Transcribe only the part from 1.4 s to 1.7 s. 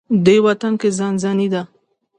ده.